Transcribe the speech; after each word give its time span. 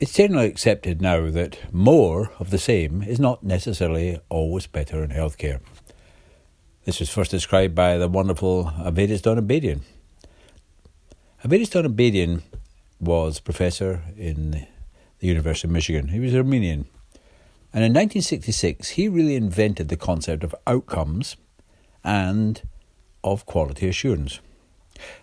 It's 0.00 0.12
generally 0.12 0.46
accepted 0.46 1.02
now 1.02 1.28
that 1.30 1.58
more 1.72 2.30
of 2.38 2.50
the 2.50 2.58
same 2.58 3.02
is 3.02 3.18
not 3.18 3.42
necessarily 3.42 4.20
always 4.28 4.68
better 4.68 5.02
in 5.02 5.10
healthcare. 5.10 5.58
This 6.84 7.00
was 7.00 7.10
first 7.10 7.32
described 7.32 7.74
by 7.74 7.98
the 7.98 8.06
wonderful 8.06 8.66
Avedis 8.78 9.22
Donabedian. 9.22 9.80
Avedis 11.44 11.70
Donabedian 11.70 12.42
was 13.00 13.40
professor 13.40 14.02
in 14.16 14.68
the 15.18 15.26
University 15.26 15.66
of 15.66 15.72
Michigan. 15.72 16.08
He 16.08 16.20
was 16.20 16.32
Armenian. 16.32 16.86
And 17.74 17.82
in 17.82 17.92
1966, 17.92 18.90
he 18.90 19.08
really 19.08 19.34
invented 19.34 19.88
the 19.88 19.96
concept 19.96 20.44
of 20.44 20.54
outcomes 20.64 21.36
and 22.04 22.62
of 23.24 23.46
quality 23.46 23.88
assurance. 23.88 24.38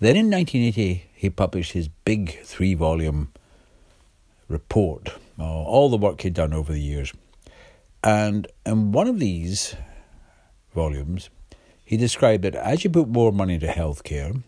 Then 0.00 0.16
in 0.16 0.28
1980, 0.28 1.06
he 1.14 1.30
published 1.30 1.70
his 1.70 1.86
big 1.86 2.42
three 2.42 2.74
volume 2.74 3.32
report, 4.48 5.14
uh, 5.38 5.42
all 5.44 5.88
the 5.88 5.96
work 5.96 6.20
he'd 6.20 6.34
done 6.34 6.52
over 6.52 6.72
the 6.72 6.80
years. 6.80 7.12
And 8.02 8.46
in 8.64 8.92
one 8.92 9.08
of 9.08 9.18
these 9.18 9.74
volumes, 10.74 11.30
he 11.84 11.96
described 11.96 12.44
that 12.44 12.54
as 12.54 12.84
you 12.84 12.90
put 12.90 13.08
more 13.08 13.32
money 13.32 13.54
into 13.54 13.66
healthcare, 13.66 14.42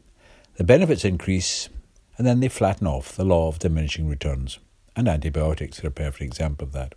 the 0.57 0.65
benefits 0.65 1.05
increase 1.05 1.69
and 2.19 2.27
then 2.27 2.41
they 2.41 2.49
flatten 2.49 2.87
off 2.87 3.15
the 3.15 3.25
law 3.25 3.49
of 3.49 3.61
diminishing 3.61 4.09
returns. 4.09 4.59
And 4.97 5.09
antibiotics 5.09 5.83
are 5.85 5.89
a 5.89 5.93
perfect 5.93 6.23
example 6.23 6.67
of 6.67 6.73
that. 6.73 6.97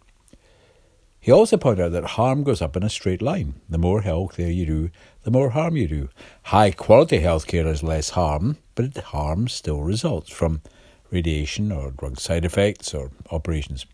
He 1.19 1.31
also 1.31 1.57
pointed 1.57 1.85
out 1.85 1.91
that 1.91 2.03
harm 2.03 2.43
goes 2.43 2.63
up 2.63 2.75
in 2.75 2.81
a 2.81 2.89
straight 2.89 3.21
line. 3.21 3.61
The 3.69 3.77
more 3.77 4.01
healthcare 4.01 4.53
you 4.53 4.65
do, 4.65 4.89
the 5.21 5.29
more 5.29 5.51
harm 5.51 5.77
you 5.77 5.87
do. 5.87 6.09
High 6.45 6.71
quality 6.71 7.19
healthcare 7.19 7.65
has 7.65 7.83
less 7.83 8.09
harm, 8.09 8.57
but 8.73 8.97
harm 8.97 9.47
still 9.47 9.83
results 9.83 10.31
from 10.31 10.63
radiation 11.11 11.71
or 11.71 11.91
drug 11.91 12.19
side 12.19 12.45
effects 12.45 12.93
or 12.93 13.11
operations. 13.29 13.85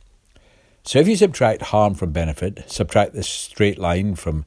So 0.84 1.00
if 1.00 1.08
you 1.08 1.18
subtract 1.18 1.64
harm 1.64 1.96
from 1.96 2.12
benefit, 2.14 2.64
subtract 2.72 3.14
the 3.14 3.24
straight 3.24 3.78
line 3.78 4.16
from 4.16 4.46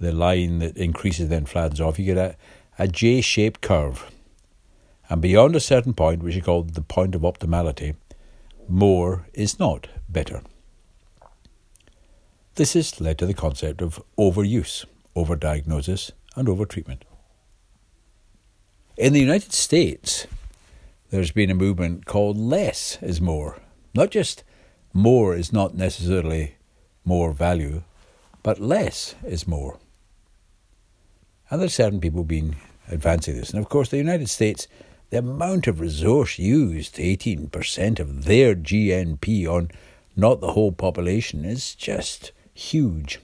the 0.00 0.12
line 0.12 0.58
that 0.58 0.76
increases 0.76 1.28
then 1.28 1.46
flattens 1.46 1.80
off, 1.80 1.98
you 1.98 2.04
get 2.04 2.16
a, 2.16 2.36
a 2.78 2.88
J 2.88 3.20
shaped 3.20 3.60
curve. 3.60 4.10
And 5.08 5.22
beyond 5.22 5.54
a 5.54 5.60
certain 5.60 5.94
point, 5.94 6.22
which 6.22 6.36
is 6.36 6.44
called 6.44 6.74
the 6.74 6.82
point 6.82 7.14
of 7.14 7.22
optimality, 7.22 7.94
more 8.68 9.26
is 9.32 9.58
not 9.58 9.88
better. 10.08 10.42
This 12.56 12.72
has 12.72 13.00
led 13.00 13.18
to 13.18 13.26
the 13.26 13.34
concept 13.34 13.80
of 13.80 14.02
overuse, 14.18 14.84
overdiagnosis, 15.14 16.10
and 16.34 16.48
overtreatment. 16.48 17.02
In 18.96 19.12
the 19.12 19.20
United 19.20 19.52
States, 19.52 20.26
there's 21.10 21.30
been 21.30 21.50
a 21.50 21.54
movement 21.54 22.06
called 22.06 22.36
less 22.36 22.98
is 23.02 23.20
more. 23.20 23.58
Not 23.94 24.10
just 24.10 24.44
more 24.92 25.34
is 25.34 25.52
not 25.52 25.74
necessarily 25.74 26.56
more 27.04 27.32
value, 27.32 27.82
but 28.42 28.60
less 28.60 29.14
is 29.24 29.48
more. 29.48 29.78
And 31.50 31.60
there's 31.60 31.74
certain 31.74 32.00
people 32.00 32.24
being 32.24 32.56
advancing 32.88 33.36
this. 33.36 33.50
And 33.50 33.58
of 33.58 33.68
course, 33.68 33.88
the 33.88 33.96
United 33.96 34.28
States, 34.28 34.66
the 35.10 35.18
amount 35.18 35.66
of 35.66 35.80
resource 35.80 36.38
used, 36.38 36.96
18% 36.96 37.98
of 37.98 38.24
their 38.24 38.54
GNP 38.54 39.46
on 39.46 39.70
not 40.14 40.40
the 40.40 40.52
whole 40.52 40.72
population, 40.72 41.44
is 41.44 41.74
just 41.74 42.32
huge. 42.52 43.20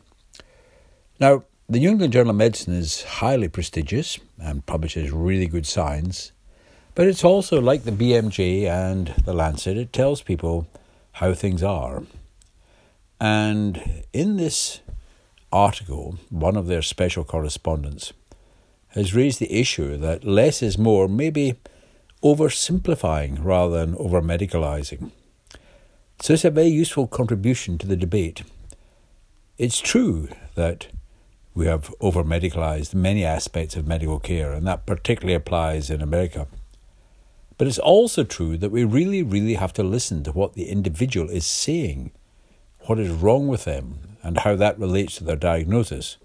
Now, 1.20 1.44
the 1.68 1.80
New 1.80 1.90
England 1.90 2.12
Journal 2.12 2.30
of 2.30 2.36
Medicine 2.36 2.74
is 2.74 3.02
highly 3.02 3.48
prestigious 3.48 4.18
and 4.38 4.64
publishes 4.64 5.10
really 5.10 5.46
good 5.46 5.66
science, 5.66 6.32
but 6.94 7.06
it's 7.06 7.24
also 7.24 7.60
like 7.60 7.84
the 7.84 7.90
BMJ 7.90 8.66
and 8.66 9.08
the 9.24 9.32
Lancet, 9.32 9.76
it 9.76 9.92
tells 9.92 10.22
people 10.22 10.66
how 11.12 11.34
things 11.34 11.62
are. 11.62 12.02
And 13.20 14.04
in 14.12 14.36
this 14.36 14.80
article, 15.52 16.18
one 16.30 16.56
of 16.56 16.66
their 16.66 16.82
special 16.82 17.24
correspondents 17.24 18.12
has 18.88 19.14
raised 19.14 19.40
the 19.40 19.52
issue 19.52 19.96
that 19.96 20.24
less 20.24 20.62
is 20.62 20.78
more 20.78 21.08
maybe 21.08 21.54
oversimplifying 22.22 23.38
rather 23.42 23.84
than 23.84 23.96
over 23.96 24.22
medicalizing. 24.22 25.10
So 26.20 26.34
it's 26.34 26.44
a 26.44 26.50
very 26.50 26.68
useful 26.68 27.06
contribution 27.06 27.76
to 27.78 27.86
the 27.86 27.96
debate. 27.96 28.42
It's 29.58 29.80
true 29.80 30.28
that 30.54 30.88
we 31.54 31.66
have 31.66 31.92
over 32.00 32.24
medicalized 32.24 32.94
many 32.94 33.24
aspects 33.24 33.76
of 33.76 33.86
medical 33.86 34.18
care, 34.18 34.52
and 34.52 34.66
that 34.66 34.86
particularly 34.86 35.34
applies 35.34 35.90
in 35.90 36.00
America. 36.00 36.46
But 37.56 37.68
it's 37.68 37.78
also 37.78 38.24
true 38.24 38.56
that 38.58 38.70
we 38.70 38.84
really, 38.84 39.22
really 39.22 39.54
have 39.54 39.72
to 39.74 39.82
listen 39.82 40.24
to 40.24 40.32
what 40.32 40.54
the 40.54 40.68
individual 40.68 41.30
is 41.30 41.46
saying, 41.46 42.10
what 42.86 42.98
is 42.98 43.10
wrong 43.10 43.46
with 43.48 43.64
them, 43.64 44.16
and 44.22 44.38
how 44.38 44.56
that 44.56 44.78
relates 44.78 45.16
to 45.16 45.24
their 45.24 45.36
diagnosis. 45.36 46.16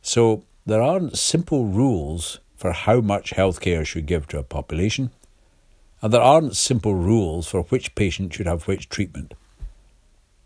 So 0.00 0.44
there 0.64 0.82
aren't 0.82 1.18
simple 1.18 1.66
rules 1.66 2.38
for 2.56 2.72
how 2.72 3.00
much 3.00 3.32
healthcare 3.32 3.86
should 3.86 4.06
give 4.06 4.28
to 4.28 4.38
a 4.38 4.42
population, 4.42 5.10
and 6.02 6.12
there 6.12 6.22
aren't 6.22 6.56
simple 6.56 6.94
rules 6.94 7.48
for 7.48 7.62
which 7.64 7.94
patient 7.94 8.32
should 8.32 8.46
have 8.46 8.66
which 8.66 8.88
treatment. 8.88 9.34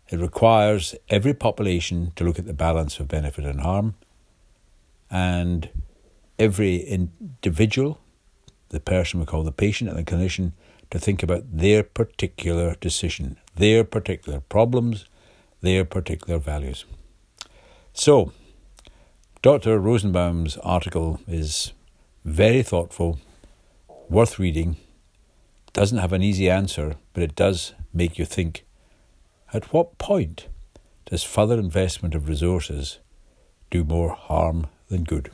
It 0.09 0.19
requires 0.19 0.95
every 1.09 1.33
population 1.33 2.11
to 2.15 2.23
look 2.23 2.37
at 2.37 2.45
the 2.45 2.53
balance 2.53 2.99
of 2.99 3.07
benefit 3.07 3.45
and 3.45 3.61
harm, 3.61 3.95
and 5.09 5.69
every 6.37 6.77
individual, 6.77 7.99
the 8.69 8.79
person 8.79 9.19
we 9.19 9.25
call 9.25 9.43
the 9.43 9.51
patient 9.51 9.89
and 9.89 9.99
the 9.99 10.03
clinician, 10.03 10.51
to 10.91 10.99
think 10.99 11.23
about 11.23 11.43
their 11.51 11.83
particular 11.83 12.75
decision, 12.75 13.37
their 13.55 13.83
particular 13.83 14.39
problems, 14.39 15.05
their 15.61 15.83
particular 15.83 16.39
values. 16.39 16.85
So, 17.93 18.31
Dr. 19.41 19.79
Rosenbaum's 19.79 20.57
article 20.57 21.19
is 21.27 21.73
very 22.23 22.63
thoughtful, 22.63 23.19
worth 24.09 24.39
reading, 24.39 24.77
doesn't 25.73 25.97
have 25.97 26.13
an 26.13 26.23
easy 26.23 26.49
answer, 26.49 26.95
but 27.13 27.23
it 27.23 27.35
does 27.35 27.73
make 27.93 28.17
you 28.17 28.25
think 28.25 28.65
at 29.53 29.71
what 29.73 29.97
point 29.97 30.47
does 31.05 31.23
further 31.23 31.59
investment 31.59 32.15
of 32.15 32.27
resources 32.27 32.99
do 33.69 33.83
more 33.83 34.11
harm 34.11 34.67
than 34.89 35.03
good? 35.03 35.31